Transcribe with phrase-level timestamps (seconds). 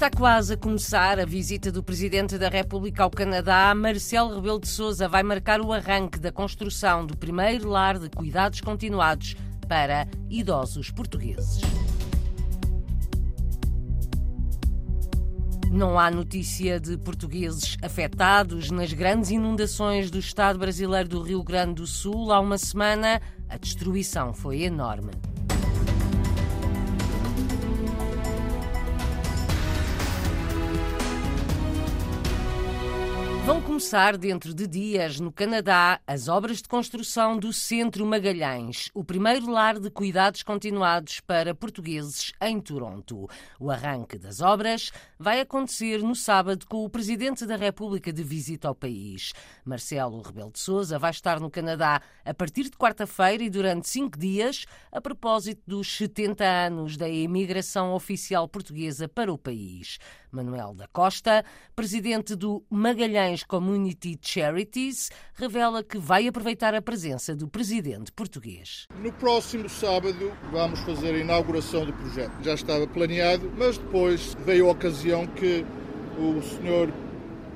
[0.00, 3.74] Está quase a começar a visita do Presidente da República ao Canadá.
[3.74, 8.62] Marcelo Rebelo de Sousa vai marcar o arranque da construção do primeiro lar de cuidados
[8.62, 9.36] continuados
[9.68, 11.60] para idosos portugueses.
[15.70, 21.74] Não há notícia de portugueses afetados nas grandes inundações do Estado brasileiro do Rio Grande
[21.74, 22.32] do Sul.
[22.32, 23.20] Há uma semana,
[23.50, 25.10] a destruição foi enorme.
[33.50, 39.02] Vão começar dentro de dias, no Canadá, as obras de construção do Centro Magalhães, o
[39.02, 43.26] primeiro lar de cuidados continuados para portugueses em Toronto.
[43.58, 48.68] O arranque das obras vai acontecer no sábado com o Presidente da República de visita
[48.68, 49.32] ao país.
[49.64, 54.18] Marcelo Rebelo de Sousa vai estar no Canadá a partir de quarta-feira e durante cinco
[54.18, 59.98] dias, a propósito dos 70 anos da imigração oficial portuguesa para o país.
[60.30, 61.44] Manuel da Costa,
[61.74, 68.88] presidente do Magalhães Community Charities, revela que vai aproveitar a presença do presidente português.
[69.00, 72.32] No próximo sábado vamos fazer a inauguração do projeto.
[72.42, 75.64] Já estava planeado, mas depois veio a ocasião que
[76.18, 76.92] o senhor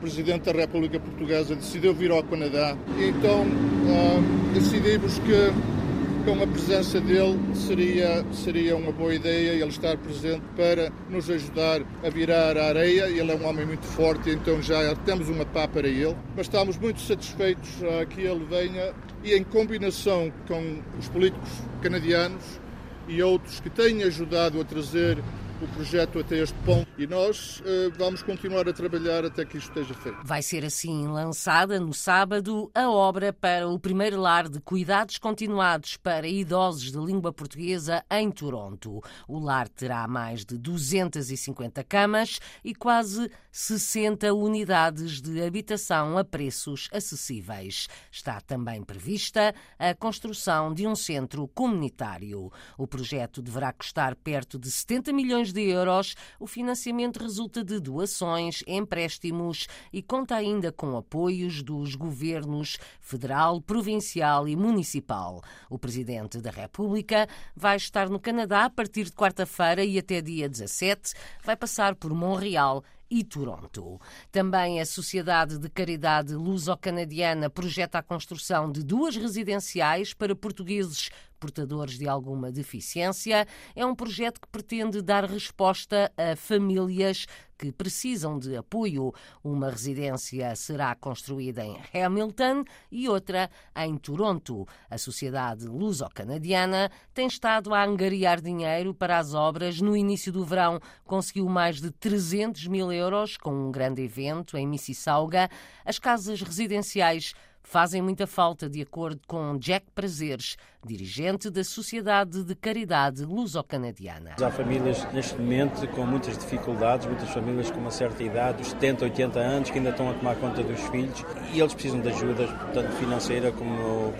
[0.00, 3.44] presidente da República Portuguesa decidiu vir ao Canadá então
[3.86, 5.79] ah, decidimos que
[6.24, 11.82] com a presença dele seria, seria uma boa ideia ele estar presente para nos ajudar
[12.04, 13.08] a virar a areia.
[13.08, 16.16] Ele é um homem muito forte, então já temos uma pá para ele.
[16.36, 17.70] Mas estamos muito satisfeitos
[18.10, 18.92] que ele venha
[19.24, 21.50] e em combinação com os políticos
[21.82, 22.60] canadianos
[23.08, 25.18] e outros que têm ajudado a trazer
[25.60, 29.68] o projeto até este ponto e nós uh, vamos continuar a trabalhar até que isto
[29.68, 30.18] esteja feito.
[30.24, 35.96] Vai ser assim lançada no sábado a obra para o primeiro lar de cuidados continuados
[35.98, 39.02] para idosos de língua portuguesa em Toronto.
[39.28, 46.88] O lar terá mais de 250 camas e quase 60 unidades de habitação a preços
[46.92, 47.86] acessíveis.
[48.10, 52.50] Está também prevista a construção de um centro comunitário.
[52.78, 56.14] O projeto deverá custar perto de 70 milhões milhões de euros.
[56.38, 64.48] O financiamento resulta de doações, empréstimos e conta ainda com apoios dos governos federal, provincial
[64.48, 65.42] e municipal.
[65.68, 70.48] O Presidente da República vai estar no Canadá a partir de quarta-feira e até dia
[70.48, 71.14] 17.
[71.44, 74.00] Vai passar por Montreal e Toronto.
[74.30, 81.10] Também a Sociedade de Caridade Luso-Canadiana projeta a construção de duas residenciais para portugueses
[81.40, 83.46] portadores de alguma deficiência.
[83.74, 87.26] É um projeto que pretende dar resposta a famílias
[87.60, 89.12] que precisam de apoio.
[89.44, 94.66] Uma residência será construída em Hamilton e outra em Toronto.
[94.88, 99.80] A Sociedade Luso-Canadiana tem estado a angariar dinheiro para as obras.
[99.80, 104.66] No início do verão, conseguiu mais de 300 mil euros com um grande evento em
[104.66, 105.50] Mississauga.
[105.84, 112.54] As casas residenciais fazem muita falta, de acordo com Jack Prazeres, dirigente da Sociedade de
[112.54, 114.36] Caridade Luso-Canadiana.
[114.40, 119.04] Há famílias neste momento com muitas dificuldades, muitas famílias com uma certa idade, os 70,
[119.04, 122.46] 80 anos, que ainda estão a tomar conta dos filhos e eles precisam de ajuda,
[122.72, 124.12] tanto financeira como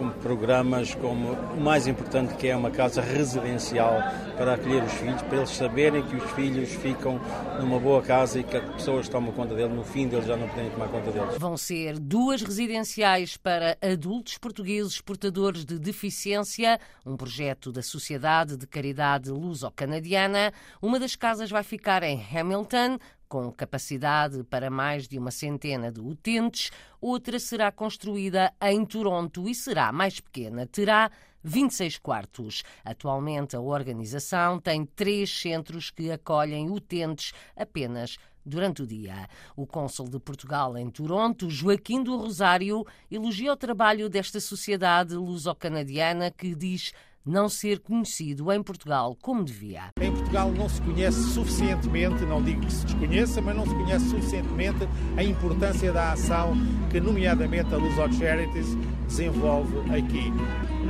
[0.00, 3.98] como programas, como o mais importante que é uma casa residencial
[4.34, 7.20] para acolher os filhos, para eles saberem que os filhos ficam
[7.60, 10.48] numa boa casa e que as pessoas tomam conta deles, no fim deles já não
[10.48, 11.36] podem tomar conta deles.
[11.38, 15.99] Vão ser duas residenciais para adultos portugueses portadores de deficiência,
[17.04, 20.52] um projeto da Sociedade de Caridade Luso-Canadiana.
[20.80, 26.00] Uma das casas vai ficar em Hamilton, com capacidade para mais de uma centena de
[26.00, 31.10] utentes, outra será construída em Toronto e será mais pequena, terá
[31.42, 32.62] 26 quartos.
[32.84, 39.28] Atualmente, a organização tem três centros que acolhem utentes apenas durante o dia.
[39.56, 46.30] O cônsul de Portugal em Toronto, Joaquim do Rosário, elogia o trabalho desta sociedade luso-canadiana
[46.30, 46.92] que diz
[47.24, 49.90] não ser conhecido em Portugal como devia.
[50.00, 54.08] Em Portugal não se conhece suficientemente, não digo que se desconheça, mas não se conhece
[54.08, 56.56] suficientemente a importância da ação
[56.90, 58.76] que, nomeadamente, a Luso Charities
[59.06, 60.32] desenvolve aqui.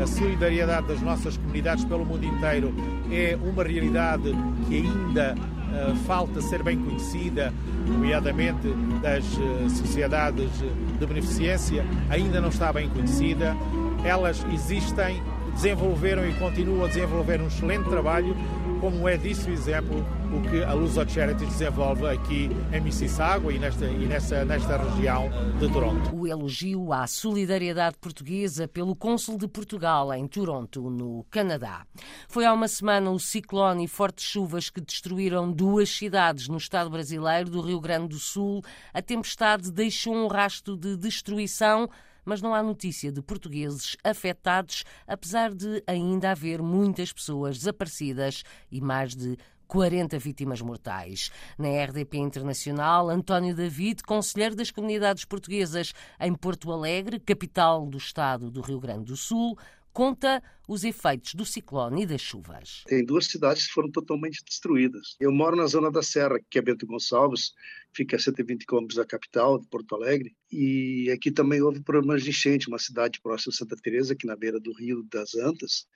[0.01, 2.73] A solidariedade das nossas comunidades pelo mundo inteiro
[3.11, 4.33] é uma realidade
[4.69, 7.53] que ainda uh, falta ser bem conhecida,
[7.87, 8.69] nomeadamente
[9.03, 10.51] das uh, sociedades
[10.99, 13.57] de beneficência, ainda não está bem conhecida.
[14.05, 18.35] Elas existem desenvolveram e continuam a desenvolver um excelente trabalho
[18.81, 23.85] como é disso exemplo o que a Luz Charity desenvolve aqui em Mississauga e nesta,
[23.85, 26.17] e nesta, nesta região de Toronto.
[26.17, 31.85] O elogio à solidariedade portuguesa pelo cônsul de Portugal em Toronto, no Canadá.
[32.27, 36.89] Foi há uma semana o ciclone e fortes chuvas que destruíram duas cidades no estado
[36.89, 38.63] brasileiro do Rio Grande do Sul.
[38.95, 41.87] A tempestade deixou um rasto de destruição
[42.25, 48.81] mas não há notícia de portugueses afetados, apesar de ainda haver muitas pessoas desaparecidas e
[48.81, 49.37] mais de
[49.71, 51.31] 40 vítimas mortais.
[51.57, 58.51] Na RDP Internacional, António David, conselheiro das comunidades portuguesas em Porto Alegre, capital do estado
[58.51, 59.57] do Rio Grande do Sul,
[59.93, 62.85] conta os efeitos do ciclone e das chuvas.
[62.87, 65.17] Tem duas cidades que foram totalmente destruídas.
[65.21, 67.53] Eu moro na zona da Serra, que é Bento Gonçalves,
[67.93, 72.31] fica a 120 quilômetros da capital, de Porto Alegre, e aqui também houve problemas de
[72.31, 75.87] enchente, uma cidade próxima de Santa Teresa, aqui na beira do Rio das Antas,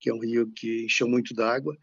[0.00, 1.76] que é um rio que encheu muito d'água,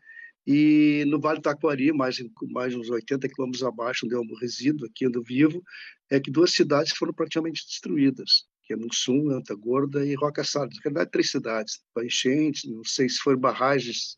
[0.46, 2.18] e no Vale do Taquari, mais,
[2.50, 5.64] mais uns 80 quilômetros abaixo, onde eu resido, aqui onde eu vivo,
[6.10, 10.78] é que duas cidades foram praticamente destruídas que é Mussum, Anta Gorda e Roca Salles.
[10.78, 11.82] Na verdade, três cidades.
[12.00, 14.18] Enchentes, não sei se foram barragens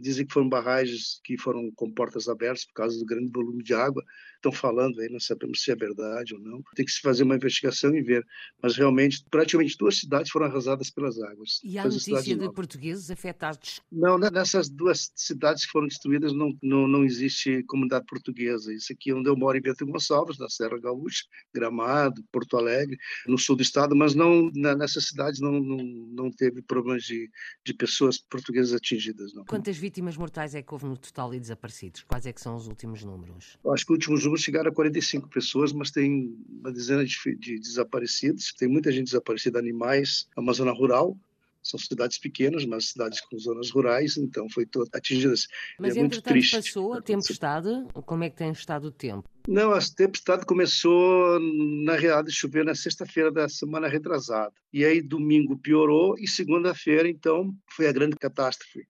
[0.00, 3.72] Dizem que foram barragens que foram com portas abertas por causa do grande volume de
[3.72, 4.04] água.
[4.38, 6.62] Estão falando aí, não sabemos se é verdade ou não.
[6.76, 8.24] Tem que se fazer uma investigação e ver.
[8.62, 11.60] Mas realmente, praticamente duas cidades foram arrasadas pelas águas.
[11.64, 13.80] E há notícia de portugueses afetados?
[13.90, 18.72] Não, né, nessas duas cidades que foram destruídas não, não, não existe comunidade portuguesa.
[18.72, 22.96] Isso aqui é onde eu moro, em Bento Gonçalves, na Serra Gaúcha, Gramado, Porto Alegre,
[23.26, 27.28] no sul do estado, mas não nessas cidades não, não, não teve problemas de,
[27.64, 29.34] de pessoas portuguesas atingidas.
[29.34, 29.44] Não.
[29.44, 32.04] Quantas vítimas mortais é que houve no total e desaparecidos?
[32.04, 33.58] Quais é que são os últimos números?
[33.66, 37.58] Acho que os últimos números chegaram a 45 pessoas, mas tem uma dezena de, de
[37.58, 38.52] desaparecidos.
[38.52, 40.28] Tem muita gente desaparecida, animais.
[40.36, 41.16] É uma zona rural,
[41.62, 45.34] são cidades pequenas, mas cidades com zonas rurais, então foi toda atingida.
[45.78, 46.56] Mas é entretanto triste.
[46.56, 47.68] passou a tempestade?
[48.06, 49.28] Como é que tem estado o tempo?
[49.46, 54.52] Não, a tempestade começou, na realidade, chover na sexta-feira da semana retrasada.
[54.72, 58.86] E aí domingo piorou e segunda-feira, então, foi a grande catástrofe.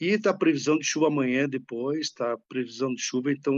[0.00, 3.54] E está a previsão de chuva amanhã, depois, está a previsão de chuva, então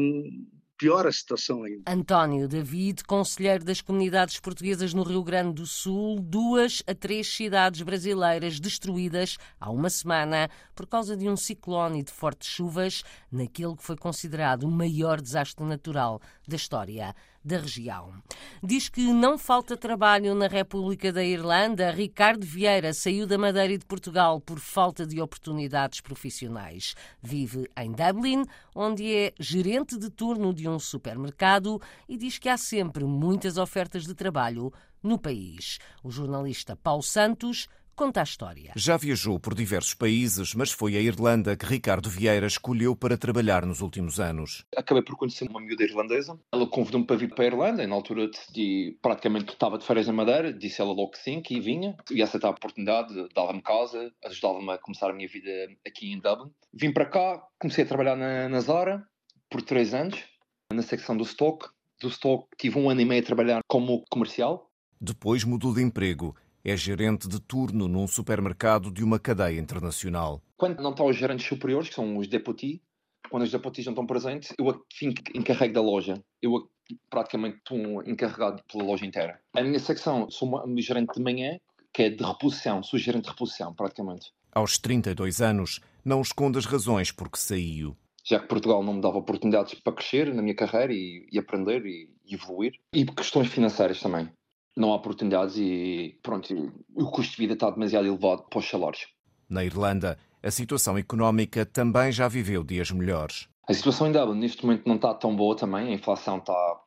[0.76, 1.90] piora a situação ainda.
[1.90, 7.82] António David, conselheiro das comunidades portuguesas no Rio Grande do Sul, duas a três cidades
[7.82, 13.74] brasileiras destruídas há uma semana por causa de um ciclone e de fortes chuvas, naquele
[13.74, 17.14] que foi considerado o maior desastre natural da história
[17.46, 18.12] da região.
[18.60, 21.92] Diz que não falta trabalho na República da Irlanda.
[21.92, 26.96] Ricardo Vieira saiu da Madeira e de Portugal por falta de oportunidades profissionais.
[27.22, 28.44] Vive em Dublin,
[28.74, 34.04] onde é gerente de turno de um supermercado e diz que há sempre muitas ofertas
[34.04, 35.78] de trabalho no país.
[36.02, 38.72] O jornalista Paulo Santos conta a história.
[38.76, 43.64] Já viajou por diversos países, mas foi a Irlanda que Ricardo Vieira escolheu para trabalhar
[43.64, 44.64] nos últimos anos.
[44.76, 46.38] Acabei por conhecer uma miúda irlandesa.
[46.52, 47.82] Ela convidou-me para vir para a Irlanda.
[47.82, 51.40] E na altura decidi, praticamente estava de férias na Madeira, disse ela logo que sim,
[51.40, 51.96] que vinha.
[52.10, 55.50] E aceitar a oportunidade, dava-me casa, ajudava-me a começar a minha vida
[55.86, 56.52] aqui em Dublin.
[56.74, 59.02] Vim para cá, comecei a trabalhar na, na Zara
[59.50, 60.22] por três anos,
[60.70, 61.66] na secção do stock.
[61.98, 64.70] Do stock tive um ano e meio a trabalhar como comercial.
[65.00, 70.42] Depois mudou de emprego é gerente de turno num supermercado de uma cadeia internacional.
[70.56, 72.82] Quando não estão os gerentes superiores, que são os deputy,
[73.30, 76.20] quando os deputies não estão presentes, eu fico encarregue da loja.
[76.42, 76.68] Eu
[77.08, 79.40] praticamente estou encarregado pela loja inteira.
[79.54, 81.56] A minha secção, sou uma, uma gerente de manhã,
[81.94, 84.32] que é de reposição, sou gerente de reposição, praticamente.
[84.52, 87.96] Aos 32 anos, não esconde as razões por que saiu.
[88.24, 91.86] Já que Portugal não me dava oportunidades para crescer na minha carreira e, e aprender
[91.86, 92.72] e, e evoluir.
[92.92, 94.28] E questões financeiras também
[94.76, 99.06] não há oportunidades e pronto, o custo de vida está demasiado elevado para os salários.
[99.48, 103.48] Na Irlanda, a situação económica também já viveu dias melhores.
[103.68, 106.80] A situação em Dublin neste momento não está tão boa também, a inflação está.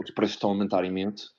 [0.00, 1.30] os preços estão a aumentar imenso,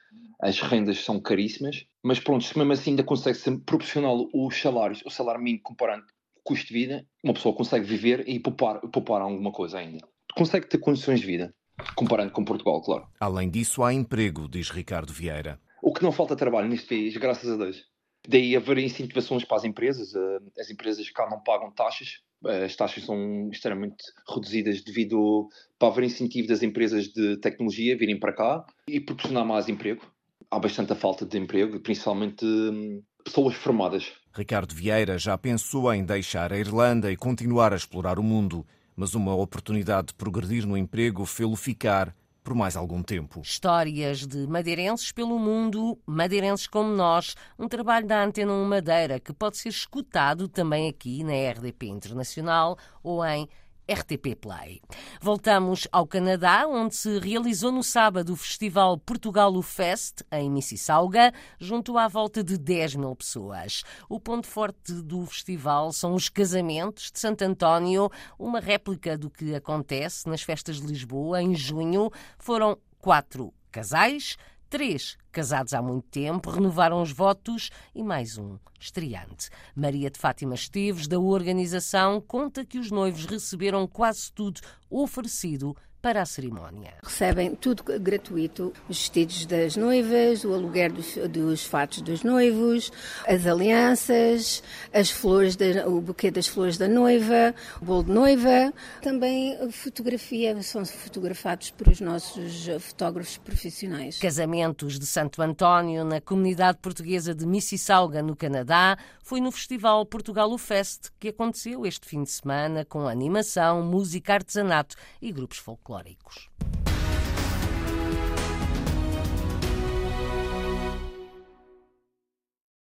[0.41, 5.01] as rendas são caríssimas, mas pronto, se mesmo assim ainda consegue ser proporcional os salários,
[5.05, 6.05] o salário mínimo comparando
[6.35, 10.07] o custo de vida, uma pessoa consegue viver e poupar, poupar alguma coisa ainda.
[10.35, 11.53] Consegue ter condições de vida,
[11.95, 13.07] comparando com Portugal, claro.
[13.19, 15.59] Além disso, há emprego, diz Ricardo Vieira.
[15.81, 17.85] O que não falta trabalho neste país, graças a Deus.
[18.27, 20.13] Daí haver incentivações para as empresas.
[20.13, 22.21] Eh, as empresas cá não pagam taxas.
[22.45, 25.47] Eh, as taxas são extremamente reduzidas devido
[25.79, 30.05] para haver incentivo das empresas de tecnologia virem para cá e proporcionar mais emprego.
[30.51, 34.13] Há bastante falta de emprego, principalmente hum, pessoas formadas.
[34.33, 38.65] Ricardo Vieira já pensou em deixar a Irlanda e continuar a explorar o mundo,
[38.95, 42.13] mas uma oportunidade de progredir no emprego fê-lo ficar
[42.47, 43.41] por mais algum tempo.
[43.41, 49.33] Histórias de madeirenses pelo mundo, madeirenses como nós, um trabalho da Antena 1 Madeira que
[49.33, 53.49] pode ser escutado também aqui na RDP Internacional ou em
[53.87, 54.81] RTP Play.
[55.21, 61.97] Voltamos ao Canadá, onde se realizou no sábado o Festival Portugal Fest, em Mississauga, junto
[61.97, 63.83] à volta de 10 mil pessoas.
[64.09, 69.55] O ponto forte do festival são os casamentos de Santo António, uma réplica do que
[69.55, 72.11] acontece nas festas de Lisboa em junho.
[72.37, 74.37] Foram quatro casais,
[74.69, 79.49] três casados há muito tempo, renovaram os votos e mais um estreante.
[79.75, 86.21] Maria de Fátima Esteves, da organização, conta que os noivos receberam quase tudo oferecido para
[86.21, 86.93] a cerimónia.
[87.03, 92.91] Recebem tudo gratuito: os vestidos das noivas, o aluguer dos, dos fatos dos noivos,
[93.27, 94.63] as alianças,
[94.93, 98.73] as flores, o buquê das flores da noiva, o bolo de noiva.
[99.01, 104.19] Também fotografia, são fotografados por os nossos fotógrafos profissionais.
[104.19, 110.51] Casamentos de Santo António na comunidade portuguesa de Mississauga, no Canadá, foi no Festival Portugal
[110.51, 115.86] o Fest que aconteceu este fim de semana com animação, música, artesanato e grupos folclóricos
[115.87, 116.49] históricos.